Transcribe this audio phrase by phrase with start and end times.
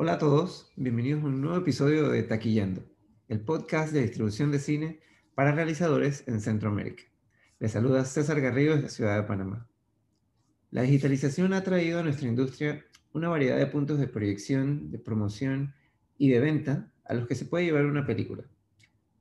[0.00, 2.84] Hola a todos, bienvenidos a un nuevo episodio de Taquillando,
[3.26, 5.00] el podcast de distribución de cine
[5.34, 7.02] para realizadores en Centroamérica.
[7.58, 9.68] Les saluda César Garrido desde Ciudad de Panamá.
[10.70, 15.74] La digitalización ha traído a nuestra industria una variedad de puntos de proyección, de promoción
[16.16, 18.44] y de venta a los que se puede llevar una película,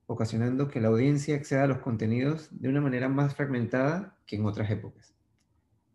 [0.05, 4.45] ocasionando que la audiencia acceda a los contenidos de una manera más fragmentada que en
[4.45, 5.15] otras épocas.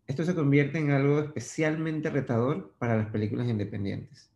[0.07, 4.32] Esto se convierte en algo especialmente retador para las películas independientes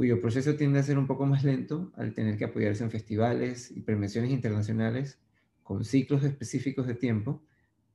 [0.00, 3.70] cuyo proceso tiende a ser un poco más lento al tener que apoyarse en festivales
[3.70, 5.20] y premiaciones internacionales
[5.62, 7.44] con ciclos específicos de tiempo,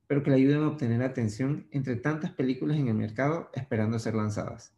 [0.05, 4.13] pero que le ayudan a obtener atención entre tantas películas en el mercado esperando ser
[4.13, 4.75] lanzadas.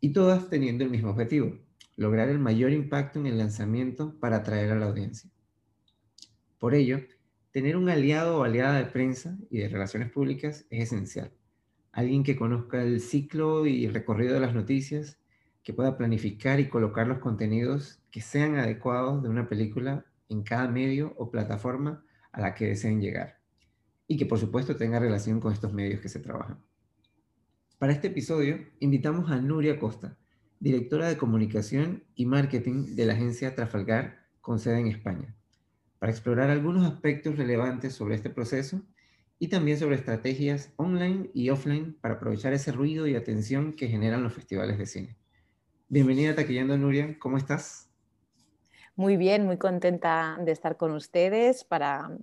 [0.00, 1.60] Y todas teniendo el mismo objetivo,
[1.94, 5.30] lograr el mayor impacto en el lanzamiento para atraer a la audiencia.
[6.58, 7.02] Por ello,
[7.52, 11.30] tener un aliado o aliada de prensa y de relaciones públicas es esencial.
[11.92, 15.21] Alguien que conozca el ciclo y el recorrido de las noticias,
[15.62, 20.68] que pueda planificar y colocar los contenidos que sean adecuados de una película en cada
[20.68, 23.38] medio o plataforma a la que deseen llegar.
[24.08, 26.58] Y que por supuesto tenga relación con estos medios que se trabajan.
[27.78, 30.16] Para este episodio invitamos a Nuria Costa,
[30.60, 35.34] directora de comunicación y marketing de la agencia Trafalgar con sede en España,
[35.98, 38.82] para explorar algunos aspectos relevantes sobre este proceso
[39.38, 44.22] y también sobre estrategias online y offline para aprovechar ese ruido y atención que generan
[44.22, 45.21] los festivales de cine.
[45.92, 47.86] Bienvenida a Taquillando Nuria, ¿cómo estás?
[48.96, 52.16] Muy bien, muy contenta de estar con ustedes para,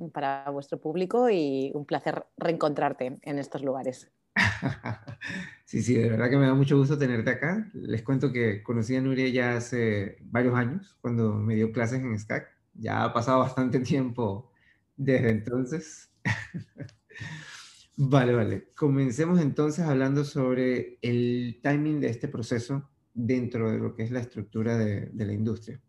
[0.52, 4.10] vuestro público y un placer reencontrarte en estos lugares.
[5.66, 7.70] sí, sí, de verdad que me da mucho gusto tenerte acá.
[7.76, 12.18] Les cuento que conocí a Nuria ya hace varios años, cuando me dio clases en
[12.18, 12.48] SCAC.
[12.74, 14.52] Ya ha pasado bastante tiempo
[14.98, 16.12] desde entonces.
[17.98, 18.72] vale, vale.
[18.76, 22.90] Comencemos entonces hablando sobre el timing de este proceso
[23.26, 25.80] dentro de lo que es la estructura de, la industria.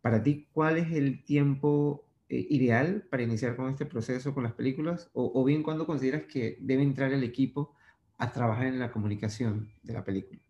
[0.00, 4.52] Para ti, ¿cuál es el tiempo eh, ideal para iniciar con este proceso con las
[4.52, 5.10] películas?
[5.12, 7.74] O, o bien, ¿cuándo consideras que debe entrar el equipo
[8.18, 10.43] a trabajar en la comunicación de la película?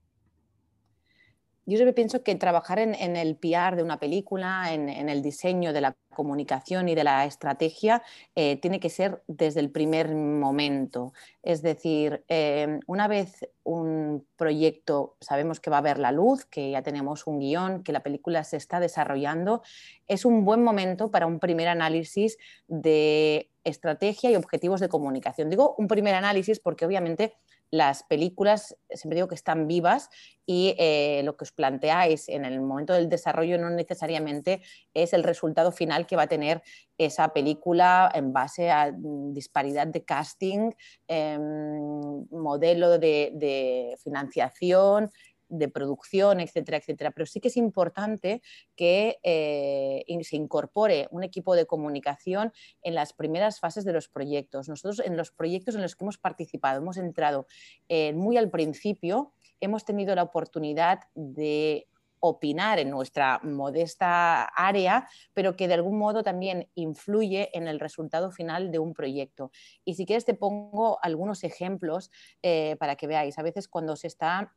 [1.66, 5.80] Yo siempre pienso que trabajar en, el PR de una película, en, el diseño de
[5.80, 8.02] la comunicación y de la estrategia,
[8.34, 11.12] eh, tiene que ser desde el primer momento.
[11.42, 16.70] Es decir, eh, una vez un proyecto sabemos que va a ver la luz, que
[16.70, 19.62] ya tenemos un guion, que la película se está desarrollando,
[20.06, 22.36] es un buen momento para un primer análisis
[22.68, 25.48] de estrategia y objetivos de comunicación.
[25.48, 27.34] Digo un primer análisis porque obviamente
[27.74, 30.08] las películas, siempre digo que están vivas
[30.46, 34.62] y eh, lo que os planteáis en el momento del desarrollo no necesariamente
[34.94, 36.62] es el resultado final que va a tener
[36.98, 40.70] esa película en base a mm, disparidad de casting,
[41.08, 45.10] em, modelo de financiación,
[45.48, 47.10] de producción, etcétera, etcétera.
[47.10, 48.42] Pero sí que es importante
[48.76, 54.68] que eh, se incorpore un equipo de comunicación en las primeras fases de los proyectos.
[54.68, 57.46] Nosotros en los proyectos en los que hemos participado, hemos entrado
[57.88, 61.88] eh, muy al principio, hemos tenido la oportunidad de
[62.26, 68.30] opinar en nuestra modesta área, pero que de algún modo también influye en el resultado
[68.30, 69.50] final de un proyecto.
[69.84, 72.10] Y si quieres te pongo algunos ejemplos
[72.42, 73.38] eh, para que veáis.
[73.38, 74.54] A veces cuando se está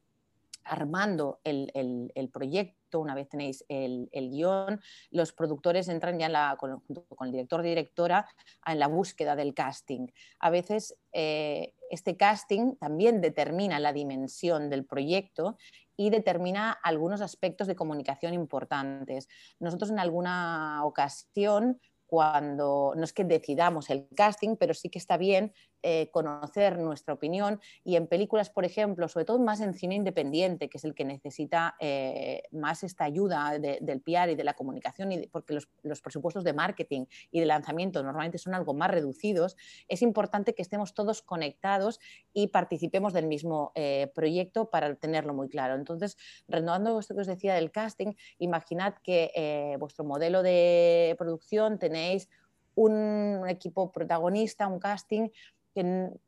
[0.67, 4.79] armando el, proyecto, una vez tenéis el, guion,
[5.11, 8.27] los productores entran ya la, con, con, el director directora
[8.65, 10.07] en la búsqueda del casting.
[10.39, 15.57] A veces eh, este casting también determina la dimensión del proyecto
[15.95, 19.27] y determina algunos aspectos de comunicación importantes.
[19.59, 25.17] Nosotros en alguna ocasión cuando no es que decidamos el casting, pero sí que está
[25.17, 29.93] bien eh, conocer nuestra opinión y en películas, por ejemplo, sobre todo más en cine
[29.93, 34.55] independiente, que es el que necesita eh, más esta ayuda del PR y de la
[34.55, 39.55] comunicación, y porque los, presupuestos de marketing y de lanzamiento normalmente son algo más reducidos,
[39.87, 41.99] es importante que estemos todos conectados
[42.33, 45.75] y participemos del mismo eh, proyecto para tenerlo muy claro.
[45.75, 46.17] Entonces,
[46.47, 52.29] renovando esto que os decía del casting, imaginad que vuestro modelo de producción tenéis
[52.77, 55.29] un equipo protagonista, un casting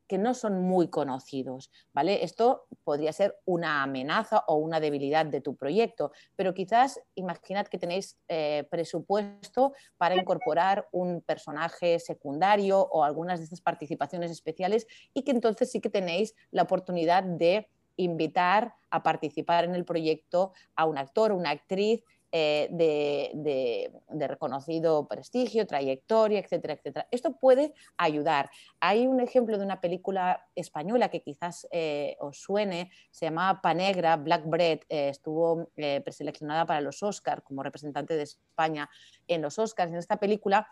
[0.06, 2.22] que, no son muy conocidos, ¿vale?
[2.24, 7.78] Esto podría ser una amenaza o una debilidad de tu proyecto, pero quizás imaginad que
[7.78, 15.22] tenéis eh, presupuesto para incorporar un personaje secundario o algunas de estas participaciones especiales y
[15.22, 20.86] que entonces sí que tenéis la oportunidad de invitar a participar en el proyecto a
[20.86, 27.08] un actor o una actriz eh, de, reconocido prestigio, trayectoria, etcétera, etcétera.
[27.10, 28.50] Esto puede ayudar.
[28.78, 34.16] Hay un ejemplo de una película española que quizás eh, os suene, se llama Panegra,
[34.16, 38.88] Black Bread, eh, estuvo preseleccionada para los Oscars como representante de España
[39.26, 39.90] en los Oscars.
[39.90, 40.68] En esta película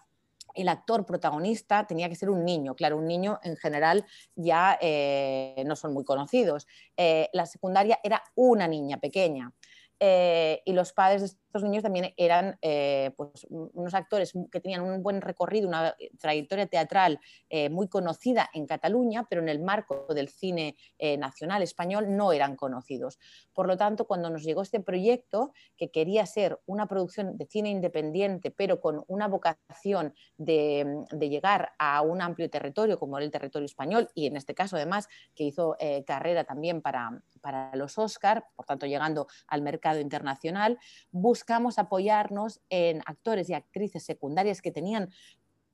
[0.55, 2.77] el actor protagonista tenía que ser un niño.
[2.77, 4.07] Claro, un niño en general
[4.37, 4.79] ya
[5.65, 6.67] no son muy conocidos.
[6.97, 9.53] la secundaria era una niña pequeña.
[10.01, 14.83] Eh, y los padres de estos niños también eran eh, pues, unos actores que tenían
[14.83, 20.07] un buen recorrido, una trayectoria teatral eh, muy conocida en Cataluña, pero en el marco
[20.15, 20.77] del cine
[21.19, 23.19] nacional español no eran conocidos.
[23.55, 27.71] Por lo tanto, cuando nos llegó este proyecto, que quería ser una producción de cine
[27.71, 33.67] independiente, pero con una vocación de, llegar a un amplio territorio como era el territorio
[33.67, 38.67] español, y en este caso además que hizo carrera también para, para los Oscar, por
[38.67, 40.79] tanto llegando al mercado internacional,
[41.49, 45.09] buscamos apoyarnos en actores y actrices secundarias que tenían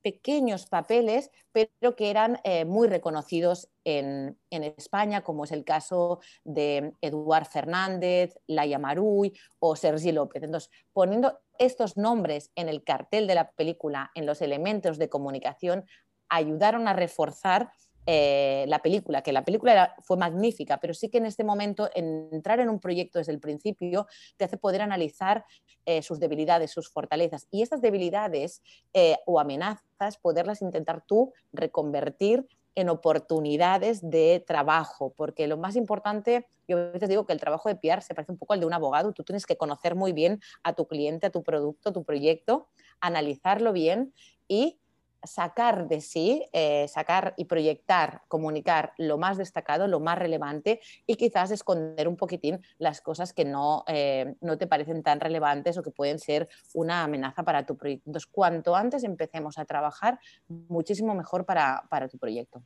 [0.01, 6.93] pequeños papeles, pero que eran eh, muy reconocidos en, España, como es el caso de
[7.01, 10.43] Eduard Fernández, Laia Maruy o Sergi López.
[10.43, 15.83] Entonces, poniendo estos nombres en el cartel de la película, en los elementos de comunicación,
[16.29, 17.69] ayudaron a reforzar
[18.05, 22.59] eh, la película, que la película fue magnífica, pero sí que en este momento entrar
[22.59, 24.07] en un proyecto desde el principio
[24.37, 25.45] te hace poder analizar
[25.85, 27.47] eh, sus debilidades, sus fortalezas.
[27.51, 28.61] Y estas debilidades
[28.93, 36.45] eh, o amenazas, poderlas intentar tú reconvertir en oportunidades de trabajo, porque lo más importante,
[36.67, 38.65] yo a veces digo que el trabajo de PR se parece un poco al de
[38.65, 41.93] un abogado, tú tienes que conocer muy bien a tu cliente, a tu producto, a
[41.93, 42.67] tu proyecto,
[42.99, 44.13] analizarlo bien
[44.47, 44.77] y
[45.25, 51.15] sacar de sí, eh, sacar y proyectar, comunicar lo más destacado, lo más relevante y
[51.15, 55.83] quizás esconder un poquitín las cosas que no, eh, no te parecen tan relevantes o
[55.83, 58.09] que pueden ser una amenaza para tu proyecto.
[58.09, 62.63] Entonces, cuanto antes empecemos a trabajar, muchísimo mejor para, tu proyecto.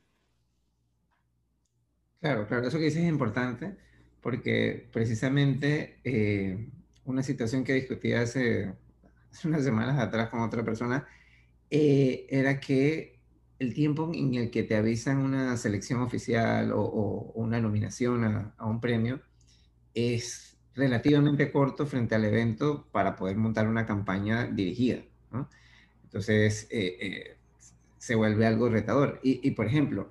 [2.20, 3.76] Claro, claro, eso que dices es importante
[4.20, 6.68] porque precisamente eh,
[7.04, 8.74] una situación que discutí hace,
[9.30, 11.06] hace unas semanas atrás con otra persona
[11.70, 13.20] eh, era que
[13.58, 18.24] el tiempo en el que te avisan una selección oficial o, una nominación
[18.56, 19.20] a, un premio
[19.94, 25.02] es relativamente corto frente al evento para poder montar una campaña dirigida.
[26.04, 27.36] Entonces, eh, eh,
[27.98, 29.20] se vuelve algo retador.
[29.22, 30.10] Y, por ejemplo,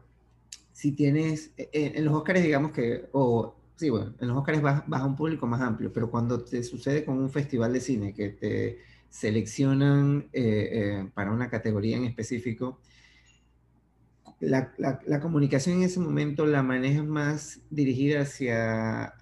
[0.72, 5.02] si tienes, en los Óscares, digamos que, o sí, bueno, en los Óscares vas, vas,
[5.02, 8.30] a un público más amplio, pero cuando te sucede con un festival de cine que
[8.30, 8.80] te
[9.10, 12.80] seleccionan eh, eh, para una categoría en específico,
[14.40, 14.72] la,
[15.22, 19.14] comunicación en ese momento la manejas más dirigida hacia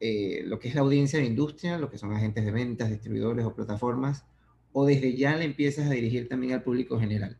[0.00, 3.44] eh, lo que es la audiencia de industria, lo que son agentes de ventas, distribuidores
[3.44, 4.24] o plataformas,
[4.72, 7.38] o desde ya le empiezas a dirigir también al público general?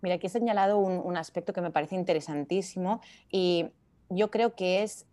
[0.00, 3.00] Mira, aquí he señalado un, aspecto que me parece interesantísimo
[3.30, 3.66] y
[4.10, 5.06] yo creo que es,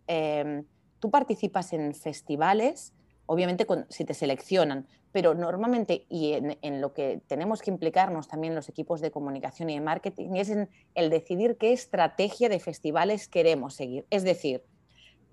[0.99, 2.91] tú participas en festivales,
[3.27, 8.69] obviamente si te seleccionan, pero normalmente, y en, lo que tenemos que implicarnos también los
[8.69, 13.73] equipos de comunicación y de marketing, es en el decidir qué estrategia de festivales queremos
[13.73, 14.05] seguir.
[14.09, 14.63] Es decir,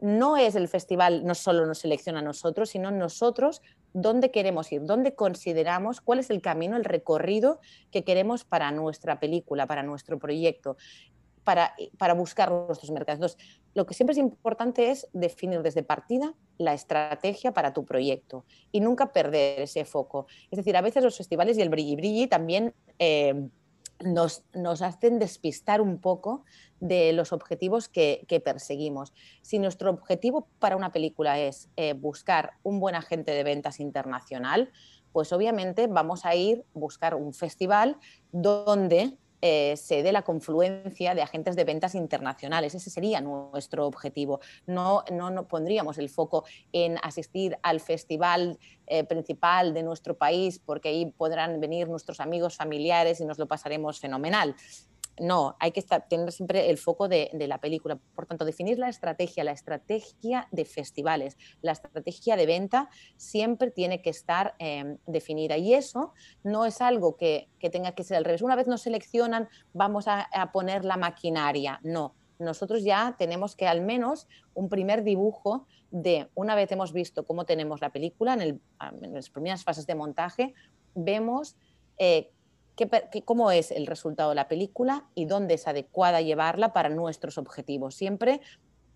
[0.00, 3.62] no es el festival, no solo nos selecciona a nosotros, sino nosotros
[3.92, 9.20] dónde queremos ir, dónde consideramos cuál es el camino, el recorrido que queremos para nuestra
[9.20, 10.76] película, para nuestro proyecto
[11.46, 13.38] para, para buscar nuestros mercados.
[13.76, 18.80] Lo que siempre es importante es definir desde partida la estrategia para tu proyecto y
[18.80, 20.26] nunca perder ese foco.
[20.50, 23.50] Es decir, a veces los festivales y el brilli brilli también eh,
[24.02, 26.46] nos, nos, hacen despistar un poco
[26.80, 29.12] de los objetivos que, que, perseguimos.
[29.42, 34.72] Si nuestro objetivo para una película es eh, buscar un buen agente de ventas internacional,
[35.12, 37.98] pues obviamente vamos a ir a buscar un festival
[38.32, 42.74] donde eh, se dé la confluencia de agentes de ventas internacionales.
[42.74, 44.40] Ese sería nuestro objetivo.
[44.66, 50.88] No, no, pondríamos el foco en asistir al festival eh, principal de nuestro país porque
[50.88, 54.54] ahí podrán venir nuestros amigos familiares y nos lo pasaremos fenomenal.
[55.18, 57.98] No, hay que tener siempre el foco de, la película.
[58.14, 64.02] Por tanto, definir la estrategia, la estrategia de festivales, la estrategia de venta siempre tiene
[64.02, 65.56] que estar em, definida.
[65.56, 68.42] Y eso no es algo que, tenga que ser al revés.
[68.42, 71.80] Una vez nos seleccionan, vamos a, poner la maquinaria.
[71.82, 77.26] No, nosotros ya tenemos que al menos un primer dibujo de, una vez hemos visto
[77.26, 78.60] cómo tenemos la película, en,
[79.12, 80.54] las primeras fases de montaje,
[80.94, 81.56] vemos
[81.98, 82.30] eh,
[83.24, 87.94] cómo es el resultado de la película y dónde es adecuada llevarla para nuestros objetivos.
[87.94, 88.40] Siempre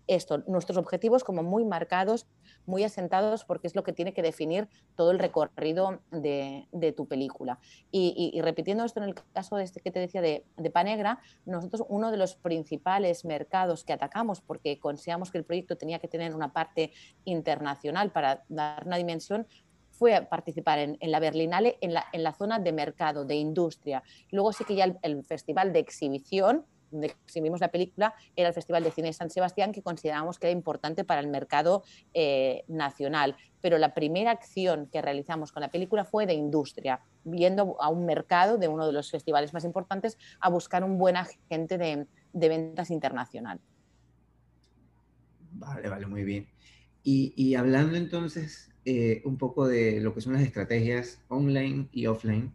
[0.07, 2.27] esto, nuestros objetivos como muy marcados,
[2.65, 7.59] muy asentados, porque es lo que tiene que definir todo el recorrido de, tu película.
[7.91, 11.85] Y, repitiendo esto en el caso de este que te decía de, de Panegra, nosotros
[11.89, 16.35] uno de los principales mercados que atacamos, porque consideramos que el proyecto tenía que tener
[16.35, 16.91] una parte
[17.25, 19.47] internacional para dar una dimensión,
[20.01, 24.01] fue a participar en, la Berlinale, en la, en la, zona de mercado, de industria.
[24.31, 28.83] Luego sí que ya el festival de exhibición, donde exhibimos la película, era el Festival
[28.83, 31.83] de Cine de San Sebastián, que consideramos que era importante para el mercado
[32.15, 33.35] eh, nacional.
[33.61, 38.07] Pero la primera acción que realizamos con la película fue de industria, viendo a un
[38.07, 42.89] mercado de uno de los festivales más importantes a buscar un buen agente de, ventas
[42.89, 43.59] internacional.
[45.51, 46.47] Vale, vale, muy bien.
[47.03, 52.51] Y, hablando entonces eh, un poco de lo que son las estrategias online y offline,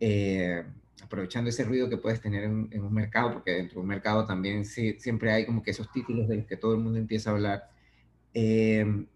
[0.00, 0.64] eh,
[1.02, 4.64] aprovechando ese ruido que puedes tener en, un mercado, porque dentro de un mercado también
[4.64, 7.70] siempre hay como que esos títulos de los que todo el mundo empieza a hablar.
[8.32, 9.06] Em,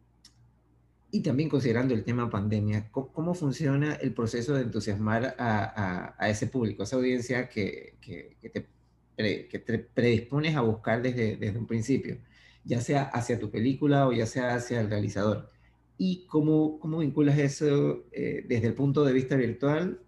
[1.11, 6.83] y también considerando el tema pandemia, ¿cómo, funciona el proceso de entusiasmar a, ese público,
[6.83, 12.19] a esa audiencia que, te, te, predispones a buscar desde, desde un principio,
[12.65, 15.51] ya sea hacia tu película o ya sea hacia el realizador?
[15.99, 20.01] ¿Y cómo, cómo vinculas eso eh, desde el punto de vista virtual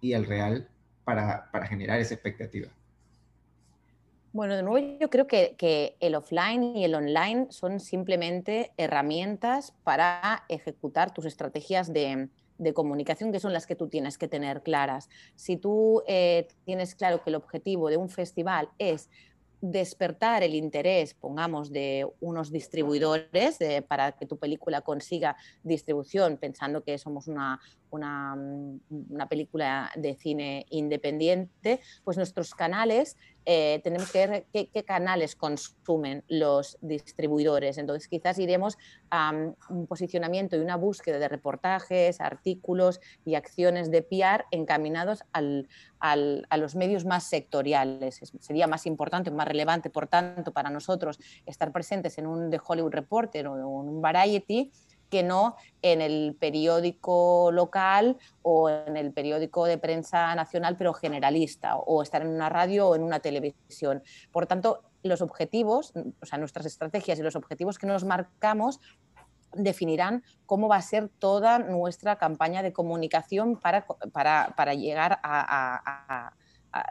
[0.00, 0.68] y al real
[1.04, 2.68] para, generar esa expectativa?
[4.32, 10.44] Bueno, de nuevo yo creo que, el offline y el online son simplemente herramientas para
[10.48, 12.28] ejecutar tus estrategias de,
[12.74, 15.10] comunicación, que son las que tú tienes que tener claras.
[15.34, 19.10] Si tú eh, tienes claro que el objetivo de un festival es
[19.62, 26.98] despertar el interés, pongamos, de unos distribuidores para que tu película consiga distribución, pensando que
[26.98, 27.60] somos una,
[27.92, 28.78] mm,
[29.10, 36.24] una, película de cine independiente, pues nuestros canales, eh, tenemos que ver qué, canales consumen
[36.28, 37.76] los distribuidores.
[37.78, 38.78] Entonces quizás iremos
[39.10, 45.24] a mm, un posicionamiento y una búsqueda de reportajes, artículos y acciones de PR encaminados
[45.32, 45.68] al,
[46.00, 48.20] a los medios más sectoriales.
[48.40, 52.92] sería más importante, más relevante, por tanto, para nosotros estar presentes en un The Hollywood
[52.92, 54.70] Reporter o en un Variety
[55.12, 61.76] que no en el periódico local o en el periódico de prensa nacional, pero generalista,
[61.76, 64.02] o estar en una radio o en una televisión.
[64.30, 65.92] Por tanto, los objetivos,
[66.22, 68.80] o sea, nuestras estrategias y los objetivos que nos marcamos
[69.54, 76.32] definirán cómo va a ser toda nuestra campaña de comunicación para, para, llegar a,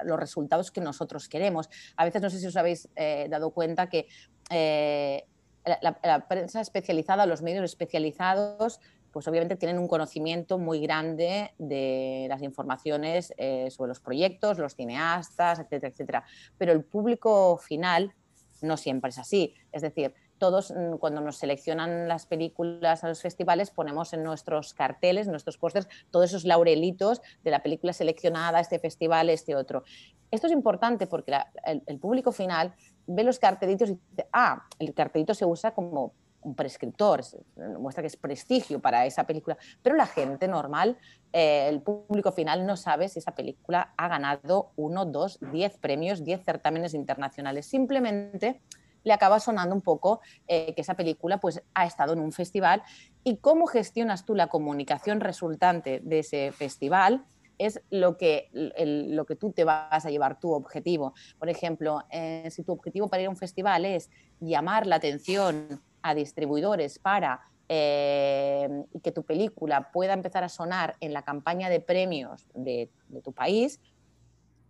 [0.03, 1.71] los resultados que nosotros queremos.
[1.97, 4.05] A veces no sé si os habéis eh, dado cuenta que
[4.51, 5.25] eh,
[5.65, 8.79] la, prensa especializada, los medios especializados,
[9.11, 14.75] pues obviamente tienen un conocimiento muy grande de las informaciones eh, sobre los proyectos, los
[14.75, 16.23] cineastas, etcétera, etcétera.
[16.57, 18.13] Pero el público final
[18.61, 19.53] no siempre es así.
[19.71, 24.73] Es decir, todos mm, cuando nos seleccionan las películas a los festivales ponemos en nuestros
[24.73, 29.83] carteles, nuestros pósters, todos esos laurelitos de la película seleccionada, este festival, este otro.
[30.31, 32.73] Esto es importante porque el, público final
[33.07, 37.21] ve los cartelitos y dice, ah, el cartelito se usa como un prescriptor,
[37.79, 40.97] muestra que es prestigio para esa película, pero la gente normal,
[41.33, 46.23] eh, el público final no sabe si esa película ha ganado uno, dos, diez premios,
[46.23, 47.67] diez certámenes internacionales.
[47.67, 48.59] Simplemente
[49.03, 52.83] le acaba sonando un poco eh, que esa película pues, ha estado en un festival.
[53.23, 57.25] Y cómo gestionas tú la comunicación resultante de ese festival
[57.57, 61.13] es lo que, lo que tú te vas a llevar, tu objetivo.
[61.37, 65.81] Por ejemplo, eh, si tu objetivo para ir a un festival es llamar la atención
[66.01, 68.67] a distribuidores para eh,
[69.03, 73.31] que tu película pueda empezar a sonar en la campaña de premios de, de tu
[73.31, 73.79] país,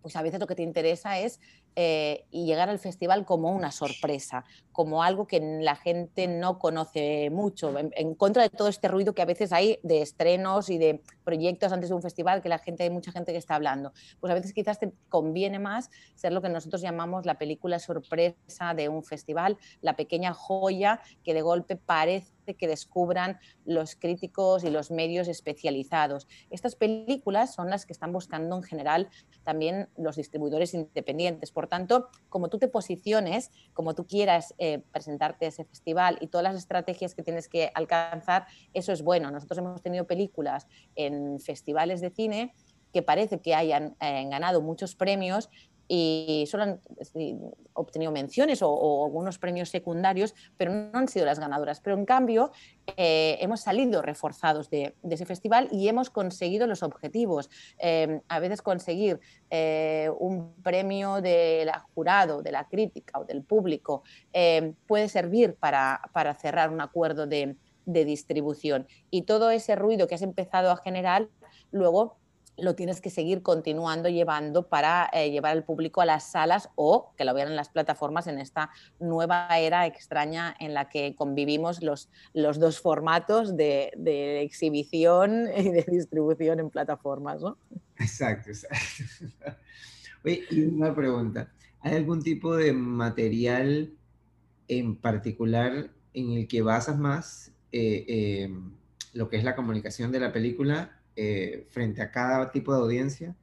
[0.02, 1.40] pues a veces lo que te interesa es
[1.76, 7.30] eh, y llegar al festival como una sorpresa, como algo que la gente no conoce
[7.30, 11.02] mucho, en, contra de todo este ruido que a veces hay de estrenos y de
[11.24, 13.94] proyectos antes de un festival que la gente, hay mucha gente que está hablando.
[14.20, 18.74] Pues a veces quizás te conviene más ser lo que nosotros llamamos la película sorpresa
[18.76, 24.70] de un festival, la pequeña joya que de golpe parece que descubran los críticos y
[24.70, 26.28] los medios especializados.
[26.50, 29.10] Estas películas son las que están buscando en general
[29.44, 31.52] también los distribuidores independientes.
[31.52, 36.28] Por tanto, como tú te posiciones, como tú quieras eh, presentarte a ese festival y
[36.28, 39.32] todas las estrategias que tienes que alcanzar, eso es bueno.
[39.32, 42.54] Nosotros hemos tenido películas en festivales de cine
[42.92, 45.50] que parece que hayan eh, ganado muchos premios
[45.94, 46.82] y solo han
[47.74, 51.82] obtenido menciones o, algunos premios secundarios, pero no han sido las ganadoras.
[51.82, 52.54] Pero en cambio,
[52.96, 57.50] eh, hemos salido reforzados de, ese festival y hemos conseguido los objetivos.
[57.78, 59.20] Eh, a veces conseguir
[59.50, 64.04] eh, un premio del jurado, de la crítica o del público
[64.88, 66.02] puede servir para,
[66.40, 68.88] cerrar un acuerdo de, de distribución.
[69.10, 71.28] Y todo ese ruido que has empezado a generar,
[71.72, 72.21] luego
[72.58, 77.14] lo tienes que seguir continuando llevando para eh, llevar al público a las salas o
[77.18, 81.82] que lo vean en las plataformas en esta nueva era extraña en la que convivimos
[81.82, 83.92] los, los dos formatos de,
[84.42, 87.42] exhibición y de distribución en plataformas.
[87.42, 87.58] ¿no?
[87.98, 88.78] Exacto, exacto.
[90.24, 91.52] Oye, y una pregunta.
[91.80, 93.92] ¿Hay algún tipo de material
[94.68, 98.54] en particular en el que basas más eh, eh,
[99.14, 103.36] lo que es la comunicación de la película eh, frente a cada tipo de audiencia,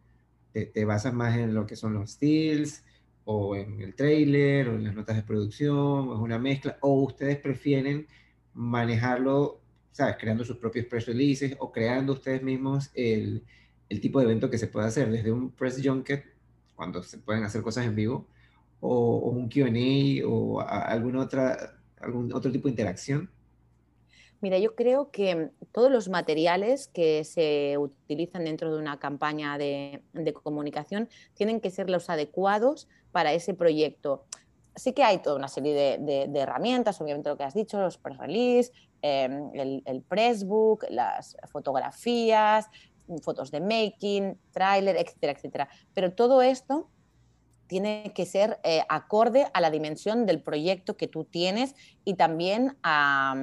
[0.52, 2.84] te, basas más en lo que son los stills,
[3.24, 7.02] o en el trailer, o en las notas de producción, o es una mezcla, o
[7.02, 8.08] ustedes prefieren
[8.54, 9.60] manejarlo,
[9.92, 10.16] ¿sabes?
[10.18, 13.44] Creando sus propios press releases o creando ustedes mismos el,
[14.00, 16.24] tipo de evento que se puede hacer, desde un press junket,
[16.74, 18.26] cuando se pueden hacer cosas en vivo,
[18.80, 23.30] o, un QA o algún otro tipo de interacción
[24.40, 30.02] Mira, yo creo que todos los materiales que se utilizan dentro de una campaña de,
[30.42, 34.24] comunicación tienen que ser los adecuados para ese proyecto.
[34.76, 38.18] Sí que hay toda una serie de, herramientas, obviamente lo que has dicho, los press
[38.18, 42.66] release, em, el, el pressbook, las fotografías,
[43.22, 45.68] fotos de making, tráiler, etcétera, etcétera.
[45.94, 46.88] Pero todo esto
[47.66, 52.76] tiene que ser eh, acorde a la dimensión del proyecto que tú tienes y también
[52.82, 53.34] a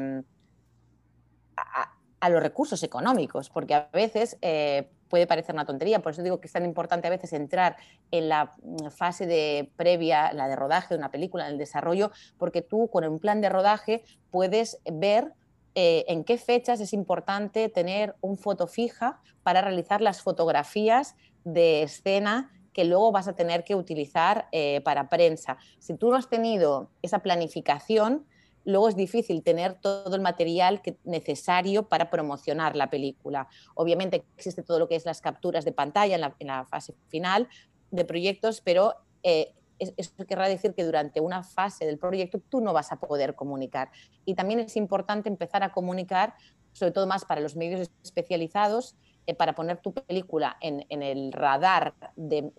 [1.58, 1.92] a,
[2.30, 6.48] los recursos económicos, porque a veces eh, puede parecer una tontería, por eso digo que
[6.48, 7.78] es tan importante a veces entrar
[8.10, 12.12] en la mm, fase de previa, la de rodaje de una película, en el desarrollo,
[12.40, 15.34] porque tú con un plan de rodaje puedes ver
[15.76, 21.84] eh, en qué fechas es importante tener un foto fija para realizar las fotografías de
[21.84, 25.58] escena que luego vas a tener que utilizar eh, para prensa.
[25.80, 28.26] Si tú no has tenido esa planificación,
[28.66, 33.48] luego es difícil tener todo el material necesario para promocionar la película.
[33.76, 37.48] Obviamente existe todo lo que es las capturas de pantalla en la, fase final
[37.92, 42.74] de proyectos, pero eh, eso querrá decir que durante una fase del proyecto tú no
[42.74, 43.92] vas a poder comunicar.
[44.26, 46.34] Y también es importante empezar a comunicar,
[46.74, 48.96] sobre todo más para los medios especializados,
[49.28, 52.52] eh, para poner tu película en, el radar de,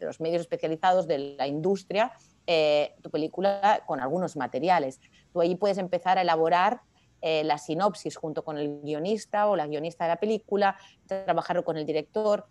[0.00, 2.12] los medios especializados de la industria,
[2.46, 5.00] eh, tu película con algunos materiales.
[5.32, 6.80] Tú ahí puedes empezar a elaborar
[7.22, 10.76] eh, la sinopsis junto con el guionista o la guionista de la película,
[11.06, 12.46] trabajar con el director.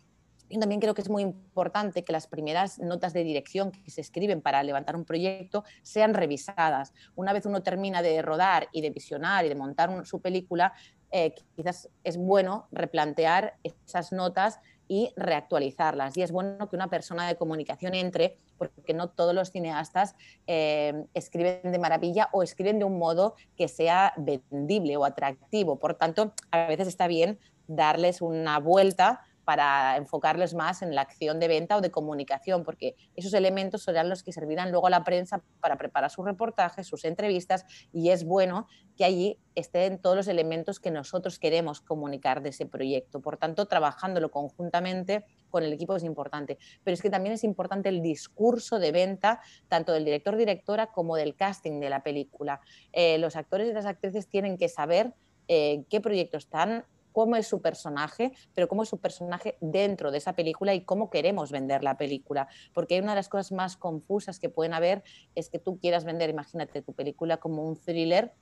[0.49, 4.01] Yo también creo que es muy importante que las primeras notas de dirección que se
[4.01, 6.93] escriben para levantar un proyecto sean revisadas.
[7.15, 10.73] Una vez uno termina de rodar y de visionar y de montar su película,
[11.11, 16.17] eh, quizás es bueno replantear esas notas y reactualizarlas.
[16.17, 20.15] Y es bueno que una persona de comunicación entre, porque no todos los cineastas
[20.47, 25.77] eh, escriben de maravilla o escriben de un modo que sea vendible o atractivo.
[25.77, 31.39] Por tanto, a veces está bien darles una vuelta para enfocarles más en la acción
[31.39, 35.03] de venta o de comunicación, porque esos elementos serán los que servirán luego a la
[35.03, 40.27] prensa para preparar sus reportajes, sus entrevistas, y es bueno que allí estén todos los
[40.27, 43.21] elementos que nosotros queremos comunicar de ese proyecto.
[43.21, 46.59] Por tanto, trabajándolo conjuntamente con el equipo es importante.
[46.83, 51.35] Pero es que también es importante el discurso de venta, tanto del director-directora como del
[51.35, 52.61] casting de la película.
[52.93, 55.15] Eh, los actores y las actrices tienen que saber
[55.47, 60.17] eh, qué proyectos están cómo es su personaje, pero cómo es su personaje dentro de
[60.17, 62.47] esa película y cómo queremos vender la película.
[62.73, 65.03] Porque una de las cosas más confusas que pueden haber
[65.35, 68.33] es que tú quieras vender, imagínate, tu película como un thriller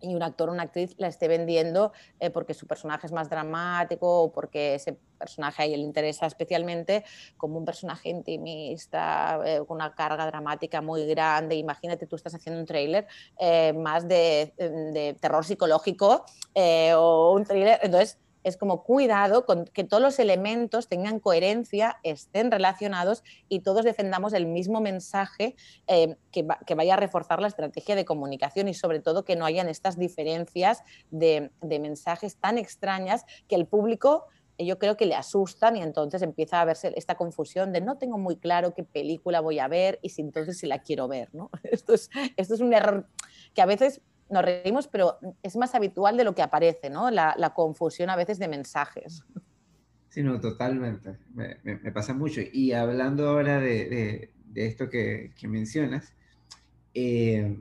[0.00, 3.30] y un actor o una actriz la esté vendiendo eh, porque su personaje es más
[3.30, 7.04] dramático o porque ese personaje a él le interesa especialmente
[7.36, 11.54] como un personaje intimista, eh, con una carga dramática muy grande.
[11.54, 13.06] Imagínate, tú estás haciendo un tráiler
[13.38, 20.00] eh, más de, terror psicológico o un thriller, entonces es como cuidado con que todos
[20.00, 25.56] los elementos tengan coherencia, estén relacionados y todos defendamos el mismo mensaje
[25.88, 26.44] eh, que,
[26.76, 30.84] vaya a reforzar la estrategia de comunicación y sobre todo que no hayan estas diferencias
[31.10, 34.26] de, mensajes tan extrañas que el público
[34.58, 38.16] yo creo que le asustan y entonces empieza a verse esta confusión de no tengo
[38.16, 41.34] muy claro qué película voy a ver y si entonces si la quiero ver.
[41.34, 41.50] ¿no?
[41.64, 43.08] Esto, es, esto es un error
[43.54, 47.10] que a veces nos reímos, pero es más habitual de lo que aparece, ¿no?
[47.10, 49.22] La, confusión a veces de mensajes.
[50.08, 51.16] Sí, no, totalmente.
[51.34, 52.40] Me, pasa mucho.
[52.52, 56.12] Y hablando ahora de, esto que, mencionas,
[56.94, 57.56] eh,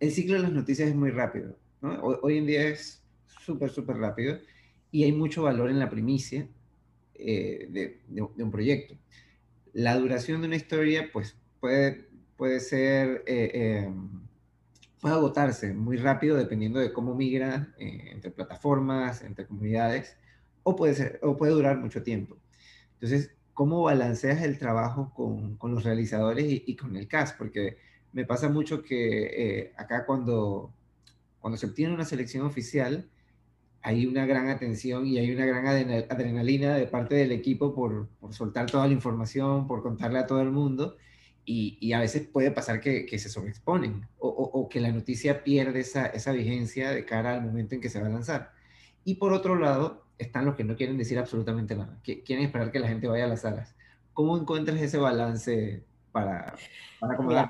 [0.00, 1.56] el ciclo de las noticias es muy rápido.
[1.82, 4.38] Hoy, en día es súper, súper rápido
[4.90, 6.48] y hay mucho valor en la primicia
[7.14, 8.96] de, un proyecto.
[9.72, 13.22] La duración de una historia, pues, puede, puede ser
[15.00, 20.16] puede agotarse muy rápido dependiendo de cómo migra eh, entre plataformas, entre comunidades,
[20.62, 22.36] o puede, ser, o puede durar mucho tiempo.
[22.94, 27.38] Entonces, ¿cómo balanceas el trabajo con, con los realizadores y, con el cast?
[27.38, 27.78] Porque
[28.12, 30.72] me pasa mucho que eh, acá cuando,
[31.40, 33.08] cuando se obtiene una selección oficial,
[33.82, 38.34] hay una gran atención y hay una gran adrenalina de parte del equipo por, por
[38.34, 40.98] soltar toda la información, por contarle a todo el mundo
[41.44, 46.32] y, a veces puede pasar que, se sobreexponen o, que la noticia pierde esa, esa
[46.32, 48.52] vigencia de cara al momento en que se va a lanzar.
[49.04, 52.70] Y por otro lado, están los que no quieren decir absolutamente nada, que quieren esperar
[52.70, 53.74] que la gente vaya a las salas.
[54.12, 56.54] ¿Cómo encuentras ese balance para,
[57.00, 57.48] para acomodar?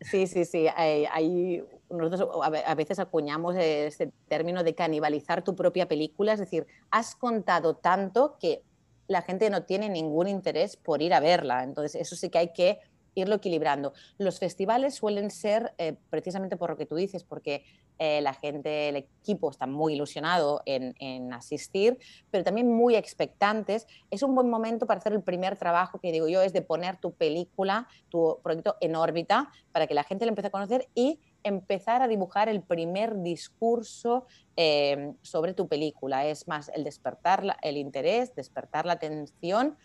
[0.00, 0.66] Sí, sí, sí.
[0.76, 7.14] Hay, nosotros a veces acuñamos este término de canibalizar tu propia película, es decir, has
[7.14, 8.62] contado tanto que
[9.08, 11.64] la gente no tiene ningún interés por ir a verla.
[11.64, 12.78] Entonces, eso sí que hay que
[13.20, 13.92] irlo equilibrando.
[14.18, 17.64] Los festivales suelen ser, eh, precisamente por lo que tú dices, porque
[17.98, 21.98] eh, la gente, el equipo está muy ilusionado en, asistir,
[22.30, 23.86] pero también muy expectantes.
[24.10, 26.98] Es un buen momento para hacer el primer trabajo que digo yo, es de poner
[26.98, 31.18] tu película, tu proyecto en órbita, para que la gente lo empiece a conocer y
[31.42, 34.26] empezar a dibujar el primer discurso
[34.56, 36.26] eh, sobre tu película.
[36.26, 39.76] Es más, el despertar el interés, despertar la atención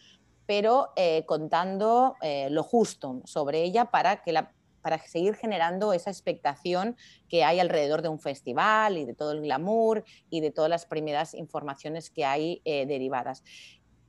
[0.45, 4.33] pero eh, contando eh, lo justo sobre ella para, que
[4.81, 6.95] para seguir generando esa expectación
[7.29, 10.85] que hay alrededor de un festival y de todo el glamour y de todas las
[10.85, 13.43] primeras informaciones que hay eh, derivadas.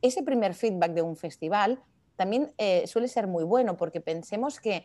[0.02, 1.82] Ese primer feedback de un festival
[2.16, 2.52] también
[2.86, 4.84] suele ser muy bueno porque pensemos que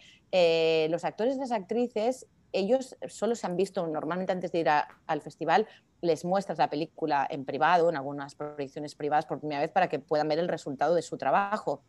[0.89, 5.21] los actores y las actrices ellos solo se han visto normalmente antes de ir al
[5.21, 5.67] festival,
[6.01, 9.99] les muestras la película en privado, en algunas proyecciones privadas por primera vez, para que
[9.99, 11.81] puedan ver el resultado de su trabajo.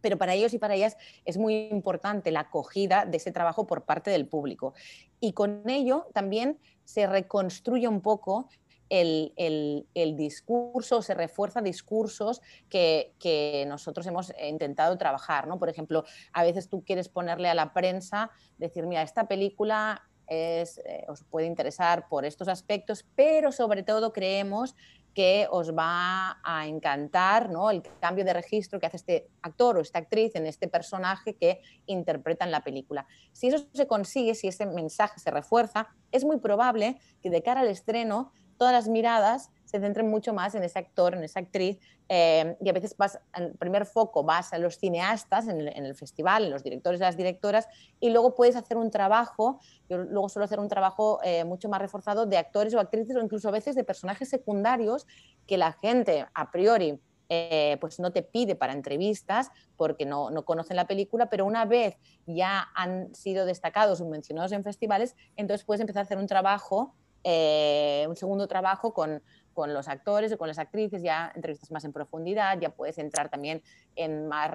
[0.00, 3.84] Pero para ellos y para ellas es muy importante la acogida de ese trabajo por
[3.84, 4.74] parte del público.
[5.20, 8.48] Y con ello también se reconstruye un poco
[8.92, 15.46] el, discurso, se refuerza discursos que, que, nosotros hemos intentado trabajar.
[15.46, 15.58] ¿no?
[15.58, 21.04] Por ejemplo, a veces tú quieres ponerle a la prensa, decir, mira, esta película eh,
[21.08, 24.74] os puede interesar por estos aspectos, pero sobre todo creemos
[25.14, 27.70] que os va a encantar ¿no?
[27.70, 31.60] el cambio de registro que hace este actor o esta actriz en este personaje que
[31.86, 33.06] interpreta en la película.
[33.32, 37.60] Si eso se consigue, si ese mensaje se refuerza, es muy probable que de cara
[37.60, 41.78] al estreno todas las miradas se centren mucho más en ese actor, en esa actriz,
[42.10, 46.44] eh, y a veces vas, el primer foco vas a los cineastas en el, festival,
[46.44, 47.66] en los directores y las directoras,
[47.98, 51.80] y luego puedes hacer un trabajo, yo luego suelo hacer un trabajo eh, mucho más
[51.80, 55.06] reforzado de actores o actrices o incluso a veces de personajes secundarios
[55.46, 60.76] que la gente a priori eh, pues no te pide para entrevistas porque no, conocen
[60.76, 65.80] la película, pero una vez ya han sido destacados o mencionados en festivales, entonces puedes
[65.80, 70.58] empezar a hacer un trabajo, un segundo trabajo con con los actores o con las
[70.58, 73.62] actrices, ya entrevistas más en profundidad, ya puedes entrar también
[73.96, 74.50] en más,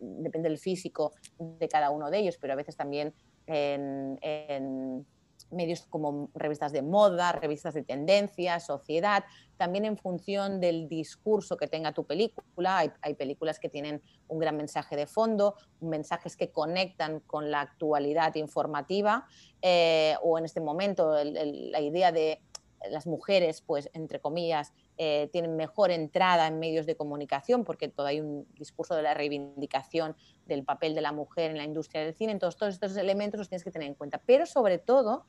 [0.00, 3.14] depende del físico de cada uno de ellos, pero a veces también
[3.46, 5.06] en,
[5.50, 9.24] medios como revistas de moda, revistas de tendencia, sociedad,
[9.56, 12.78] también en función del discurso que tenga tu película.
[12.78, 18.34] Hay, películas que tienen un gran mensaje de fondo, mensajes que conectan con la actualidad
[18.34, 19.26] informativa
[19.62, 22.40] eh, o en este momento la idea de
[22.90, 28.06] las mujeres, pues, entre comillas, eh, tienen mejor entrada en medios de comunicación, porque todo
[28.06, 32.14] hay un discurso de la reivindicación del papel de la mujer en la industria del
[32.14, 32.32] cine.
[32.32, 34.20] Entonces, todos estos elementos los tienes que tener en cuenta.
[34.24, 35.26] Pero sobre todo,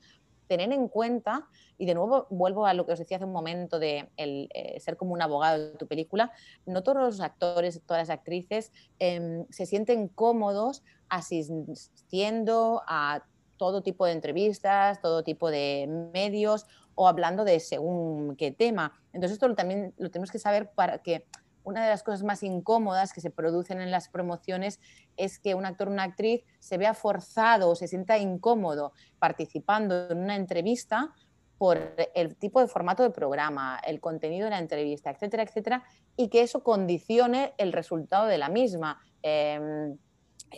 [0.48, 3.80] tener en cuenta, y de nuevo vuelvo a lo que os decía hace un momento
[3.80, 6.32] de eh, ser como un abogado de tu película,
[6.66, 13.24] no todos los actores, todas las actrices em, se sienten cómodos asistiendo a
[13.58, 16.66] todo tipo de entrevistas, todo tipo de medios
[16.98, 18.92] o hablando de según qué tema.
[19.14, 21.26] Entonces esto también lo tenemos que saber para que
[21.64, 24.80] una de las cosas más incómodas que se producen en las promociones
[25.16, 30.10] es que un actor o una actriz se vea forzado o se sienta incómodo participando
[30.10, 31.14] en una entrevista
[31.60, 35.84] por el tipo de formato de programa, el contenido de la entrevista, etcétera, etcétera,
[36.16, 39.00] y que eso condicione el resultado de la misma.
[39.22, 39.98] Em,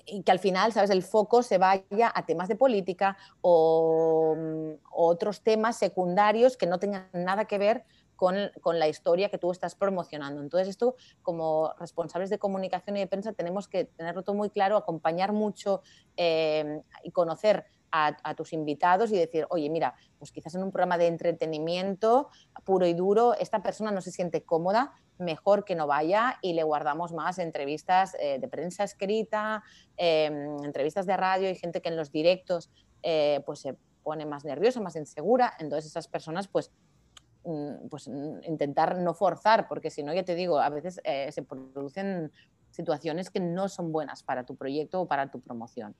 [0.05, 4.71] y que al final, ¿sabes?, el foco se vaya a temas de política o, mm,
[4.91, 8.35] otros temas secundarios que no tengan nada que ver con,
[8.73, 10.41] la historia que tú estás promocionando.
[10.41, 14.75] Entonces, esto como responsables de comunicación y de prensa tenemos que tenerlo todo muy claro,
[14.75, 15.81] acompañar mucho
[16.17, 20.97] eh, y conocer a, tus invitados y decir, oye, mira, pues quizás en un programa
[20.97, 22.29] de entretenimiento
[22.63, 26.63] puro y duro, esta persona no se siente cómoda, mejor que no vaya y le
[26.63, 29.63] guardamos más entrevistas eh, de prensa escrita,
[29.97, 32.69] em, entrevistas de radio y gente que en los directos
[33.03, 35.53] eh, pues se pone más nerviosa, más insegura.
[35.59, 36.71] Entonces esas personas pues
[37.43, 41.31] mm, pues mm, intentar no forzar, porque si no, ya te digo, a veces eh,
[41.31, 42.31] se producen
[42.71, 45.95] situaciones que no son buenas para tu proyecto o para tu promoción.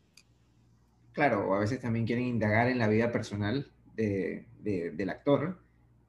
[1.20, 5.60] Claro, o a veces también quieren indagar en la vida personal del actor,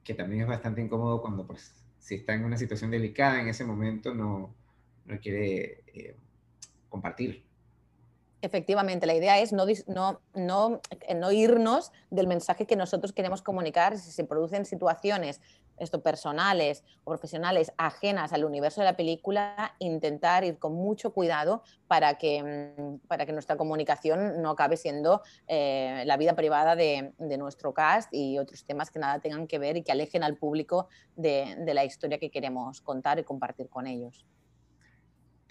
[0.05, 3.65] que también es bastante incómodo cuando, pues, si está en una situación delicada en ese
[3.65, 4.55] momento, no,
[5.03, 6.15] no quiere eh,
[6.87, 7.43] compartir
[8.43, 10.81] Efectivamente, la idea es no, no, no,
[11.15, 13.97] no, irnos del mensaje que nosotros queremos comunicar.
[13.99, 15.41] Si se producen situaciones
[15.77, 21.63] esto, personales o profesionales ajenas al universo de la película, intentar ir con mucho cuidado
[21.87, 28.13] para que, mm, nuestra comunicación no acabe siendo eh, la vida privada de, nuestro cast
[28.13, 31.85] y otros temas que nada tengan que ver y que alejen al público de la
[31.85, 34.25] historia que queremos contar y compartir con ellos.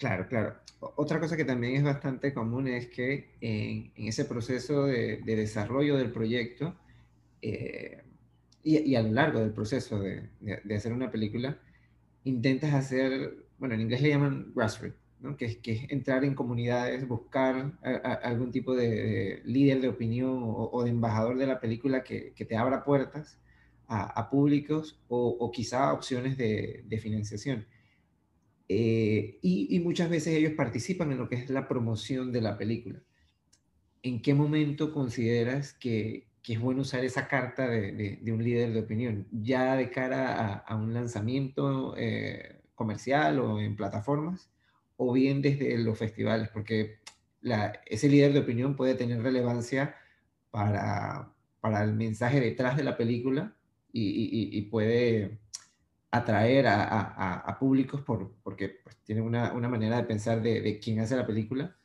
[0.01, 0.55] Claro, claro.
[0.79, 6.11] Otra cosa que también es bastante común es que en, ese proceso de, desarrollo del
[6.11, 6.75] proyecto
[7.39, 8.01] eh,
[8.63, 10.27] y, a lo largo del proceso de,
[10.75, 11.59] hacer una película,
[12.23, 15.37] intentas hacer, bueno, en inglés le llaman grassroots, ¿no?
[15.37, 17.73] que, es, entrar en comunidades, buscar
[18.23, 22.83] algún tipo de, líder de opinión o, de embajador de la película que, te abra
[22.83, 23.37] puertas
[23.87, 27.67] a, públicos o, quizá opciones de financiación.
[28.73, 33.01] Eh, y, muchas veces ellos participan en lo que es la promoción de la película.
[34.01, 39.27] ¿En qué momento consideras que, es bueno usar esa carta de, un líder de opinión?
[39.29, 44.49] ¿Ya de cara a, un lanzamiento eh, comercial o en plataformas?
[44.95, 46.47] ¿O bien desde los festivales?
[46.47, 46.99] Porque
[47.87, 49.97] ese líder de opinión puede tener relevancia
[50.49, 51.33] para,
[51.83, 53.53] el mensaje detrás de la película
[53.91, 55.41] y puede
[56.11, 61.15] atraer a, públicos por, porque pues, tienen una, manera de pensar de, de, quién hace
[61.15, 61.75] la película,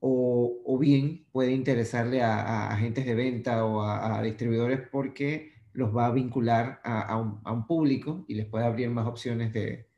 [0.00, 6.10] o, bien puede interesarle a, agentes de venta o a, distribuidores porque los va a
[6.10, 9.88] vincular a, un, público y les puede abrir más opciones de,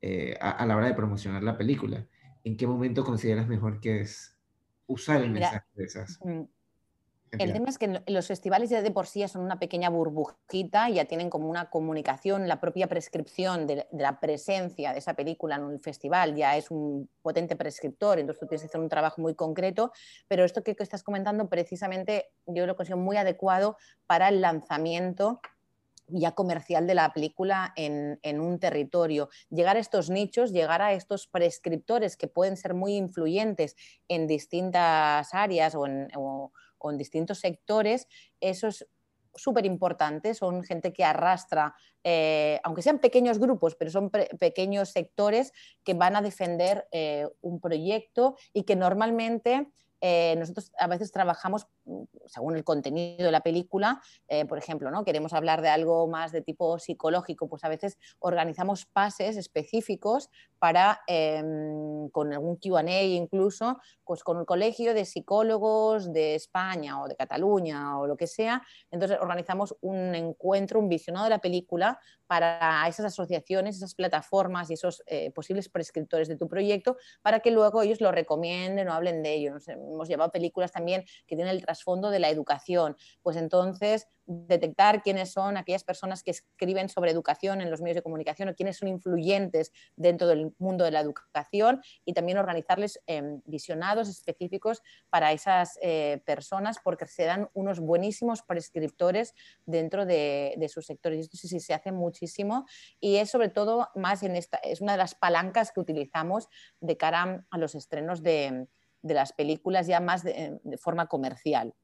[0.00, 2.06] eh, a, la hora de promocionar la película.
[2.44, 4.36] ¿En qué momento consideras mejor que es
[4.86, 6.20] usar el mensaje de esas?
[7.38, 11.04] El tema es que los festivales ya de por sí son una pequeña burbujita, ya
[11.04, 15.80] tienen como una comunicación, la propia prescripción de, la presencia de esa película en un
[15.80, 19.92] festival ya es un potente prescriptor, entonces tú tienes que hacer un trabajo muy concreto,
[20.28, 25.40] pero esto que, estás comentando precisamente yo lo considero muy adecuado para el lanzamiento
[26.08, 29.28] ya comercial de la película en, un territorio.
[29.50, 33.74] Llegar a estos nichos, llegar a estos prescriptores que pueden ser muy influyentes
[34.06, 36.08] en distintas áreas o en,
[36.90, 38.08] en distintos sectores,
[38.40, 38.86] eso es
[39.36, 45.52] súper importante, son gente que arrastra, eh, aunque sean pequeños grupos, pero son pequeños sectores
[45.84, 51.66] que van a defender eh, un proyecto y que normalmente eh, nosotros a veces trabajamos
[51.84, 55.04] mm, según el contenido de la película, eh, por ejemplo, ¿no?
[55.04, 61.00] queremos hablar de algo más de tipo psicológico, pues a veces organizamos pases específicos para,
[61.06, 67.16] em, con algún QA incluso, pues con el colegio de psicólogos de España o de
[67.16, 68.62] Cataluña o lo que sea.
[68.90, 74.74] Entonces organizamos un encuentro, un visionado de la película para esas asociaciones, esas plataformas y
[74.74, 79.22] esos eh, posibles prescriptores de tu proyecto para que luego ellos lo recomienden o hablen
[79.22, 79.54] de ello.
[79.92, 82.96] Hemos llevado películas también que tienen el trasfondo de la educación.
[83.22, 88.02] Pues entonces detectar quiénes son aquellas personas que escriben sobre educación en los medios de
[88.02, 93.40] comunicación o quiénes son influyentes dentro del mundo de la educación y también organizarles em,
[93.44, 99.32] visionados específicos para esas eh, personas porque se dan unos buenísimos prescriptores
[99.64, 101.20] dentro de, sus sectores.
[101.20, 102.66] Esto sí, sí se hace muchísimo
[102.98, 106.48] y es sobre todo más en esta, es una de las palancas que utilizamos
[106.80, 108.66] de cara a los estrenos de,
[109.14, 111.74] las películas ya más de forma comercial.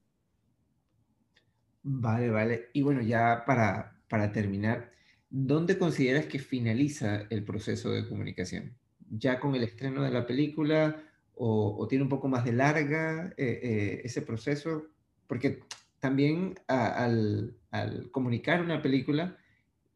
[1.82, 2.68] Vale, vale.
[2.72, 4.92] Y bueno, ya para, para terminar,
[5.30, 8.76] ¿dónde consideras que finaliza el proceso de comunicación?
[9.10, 11.02] ¿Ya con el estreno de la película
[11.34, 14.84] o, tiene un poco más de larga eh, eh, ese proceso?
[15.26, 15.60] Porque
[15.98, 17.56] también al,
[18.12, 19.36] comunicar una película,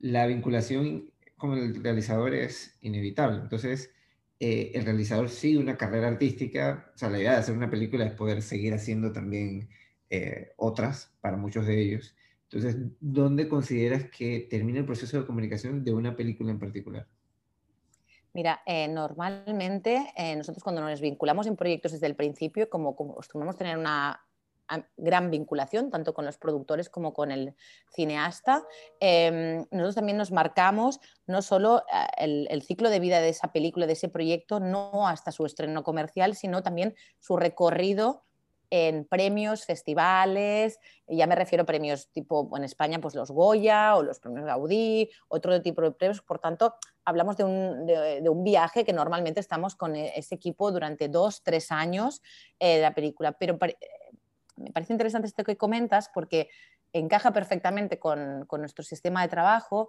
[0.01, 3.39] la vinculación con el realizador es inevitable.
[3.43, 3.93] Entonces,
[4.39, 8.05] eh, el realizador sigue una carrera artística, o sea, la idea de hacer una película
[8.05, 9.69] es poder seguir haciendo también
[10.11, 12.15] eh, otras para muchos de ellos.
[12.45, 17.07] Entonces, ¿dónde consideras que termina el proceso de comunicación de una película en particular?
[18.35, 23.79] Mira, eh, normalmente nosotros cuando nos vinculamos en proyectos desde el principio, como, como tener
[23.79, 24.21] una
[24.97, 27.55] gran vinculación, tanto con los productores como con el
[27.95, 28.65] cineasta.
[29.01, 33.87] Em, nosotros también nos marcamos no solo eh, el, ciclo de vida de esa película,
[33.87, 38.25] de ese proyecto, no hasta su estreno comercial, sino también su recorrido
[38.71, 44.03] en premios, festivales, ya me refiero a premios tipo en España, pues los Goya o
[44.03, 46.75] los premios Gaudí, otro tipo de premios, por tanto,
[47.05, 52.23] hablamos de un, viaje que normalmente estamos con e, ese equipo durante dos, tres años
[52.59, 53.57] eh, de la película, pero
[54.57, 56.49] me parece interesante esto que comentas porque
[56.93, 59.89] encaja perfectamente con, nuestro sistema de trabajo,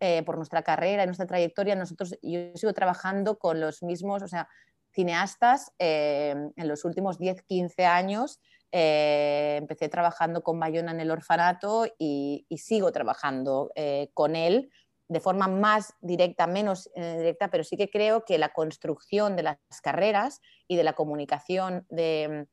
[0.00, 1.74] eh, por nuestra carrera y nuestra trayectoria.
[1.74, 4.48] Nosotros, yo sigo trabajando con los mismos, o sea,
[4.92, 8.40] cineastas eh, en los últimos 10, 15 años.
[8.70, 13.72] Eh, empecé trabajando con Bayona en el orfanato y, y sigo trabajando
[14.14, 14.70] con él
[15.10, 19.58] de forma más directa, menos directa, pero sí que creo que la construcción de las
[19.82, 22.46] carreras y de la comunicación de,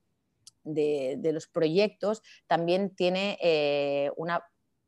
[0.66, 4.30] de, los proyectos también tiene eh, un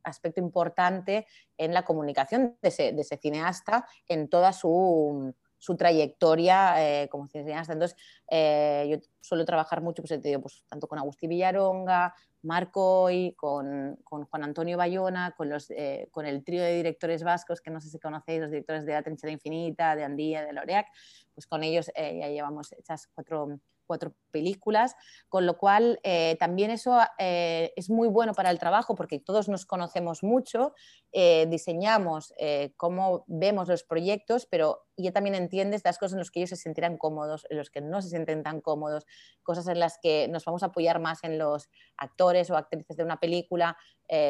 [0.04, 5.34] aspecto importante en la comunicación de ese, cineasta en toda su,
[5.78, 7.74] trayectoria eh, como cineasta.
[7.74, 7.98] Entonces,
[8.30, 12.14] eh, yo suelo trabajar mucho, pues, pues, tanto con Agustín Villaronga,
[12.44, 15.70] Marco y con, Juan Antonio Bayona, con, los,
[16.12, 19.04] con el trío de directores vascos, que no sé si conocéis, los directores de La
[19.04, 20.88] Trinchera Infinita, de Andía, de Loreac,
[21.34, 24.96] pues con ellos ya llevamos hechas cuatro cuatro películas,
[25.30, 29.50] con lo cual eh, también eso eh, es muy bueno para el trabajo porque todos
[29.50, 30.74] nos conocemos mucho,
[31.12, 32.34] eh, diseñamos
[32.76, 36.56] cómo vemos los proyectos, pero ya también entiendes las cosas en las que ellos se
[36.58, 39.06] sentirán cómodos, en los que no se sienten tan cómodos,
[39.42, 43.04] cosas en las que nos vamos a apoyar más en los actores o actrices de
[43.04, 43.78] una película,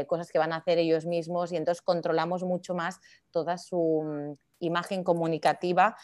[0.08, 3.00] cosas que van a hacer ellos mismos y entonces controlamos mucho más
[3.32, 5.96] toda su mm, imagen comunicativa,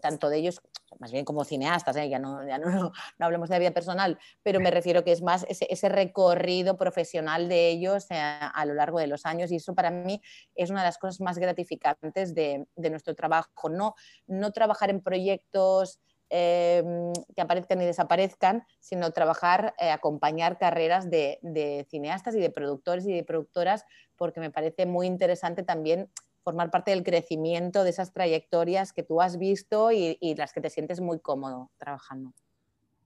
[0.00, 0.60] tanto de ellos
[0.98, 2.08] más bien como cineastas, ¿eh?
[2.08, 2.70] ya, no, ya no,
[3.18, 7.68] no, hablemos de vida personal, pero me refiero que es más ese, recorrido profesional de
[7.68, 10.20] ellos eh, a lo largo de los años y eso para mí
[10.54, 13.94] es una de las cosas más gratificantes de, nuestro trabajo, no,
[14.26, 21.86] no trabajar en proyectos que aparezcan y desaparezcan, sino trabajar, eh, acompañar carreras de, de
[21.90, 23.84] cineastas y de productores y de productoras,
[24.16, 26.10] porque me parece muy interesante también
[26.42, 30.70] formar parte del crecimiento de esas trayectorias que tú has visto y, las que te
[30.70, 32.32] sientes muy cómodo trabajando.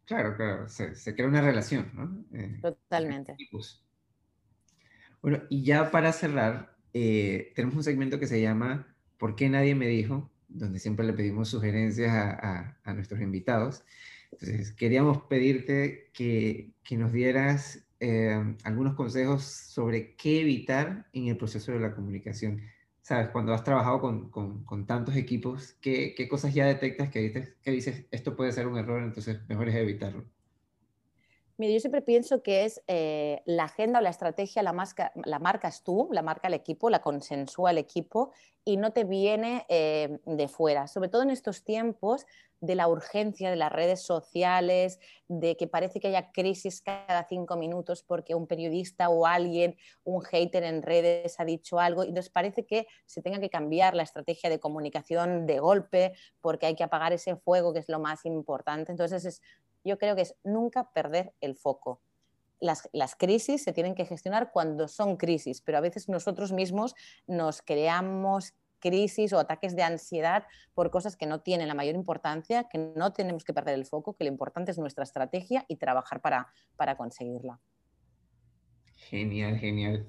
[0.05, 2.39] Claro, claro, se, crea una relación, ¿no?
[2.39, 3.37] Eh, Totalmente.
[5.21, 9.75] Bueno, y ya para cerrar, eh, tenemos un segmento que se llama ¿Por qué nadie
[9.75, 10.31] me dijo?
[10.49, 13.85] donde siempre le pedimos sugerencias a, nuestros invitados.
[14.33, 21.37] Entonces, queríamos pedirte que, que nos dieras eh, algunos consejos sobre qué evitar en el
[21.37, 22.63] proceso de la comunicación
[23.07, 27.55] sabes, cuando has trabajado con, con, tantos equipos, ¿qué, ¿qué, cosas ya detectas que dices,
[27.63, 30.25] que dices, esto puede ser un error, entonces mejor es evitarlo?
[31.59, 35.39] Mira, yo siempre pienso que es eh, la agenda o la estrategia, la, marca, la
[35.39, 40.19] marcas tú, la marca el equipo, la consensúa el equipo y no te viene eh,
[40.27, 40.87] de fuera.
[40.87, 42.27] Sobre todo en estos tiempos
[42.61, 47.57] de la urgencia de las redes sociales, de que parece que haya crisis cada cinco
[47.57, 52.03] minutos porque un periodista o alguien, un hater en redes ha dicho algo.
[52.03, 56.75] Entonces parece que se tenga que cambiar la estrategia de comunicación de golpe porque hay
[56.75, 58.91] que apagar ese fuego que es lo más importante.
[58.91, 59.41] Entonces
[59.87, 62.01] yo creo que es nunca perder el foco.
[62.59, 66.95] Las, las, crisis se tienen que gestionar cuando son crisis, pero a veces nosotros mismos
[67.27, 70.45] nos creamos crisis o ataques de ansiedad
[70.75, 74.15] por cosas que no tienen la mayor importancia, que no tenemos que perder el foco,
[74.15, 77.61] que lo importante es nuestra estrategia y trabajar para, para conseguirla.
[78.97, 80.07] Genial, genial.